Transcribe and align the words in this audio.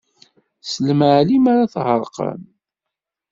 Tessnem 0.61 0.99
Ɛli 1.15 1.37
m'ara 1.43 1.73
tɣerqem! 1.73 2.41